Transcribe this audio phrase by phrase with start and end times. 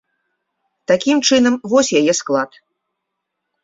[0.93, 2.51] Такім чынам, вось яе склад.